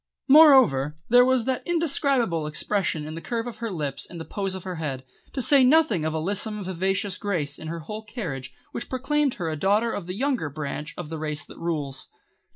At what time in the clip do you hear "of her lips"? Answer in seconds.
3.45-4.07